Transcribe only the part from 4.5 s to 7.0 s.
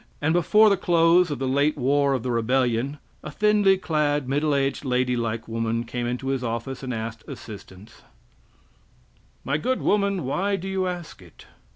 aged, lady like woman came into his office and